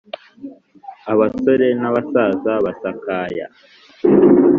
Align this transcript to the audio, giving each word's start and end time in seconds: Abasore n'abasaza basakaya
Abasore 1.11 1.67
n'abasaza 1.81 2.53
basakaya 2.65 3.45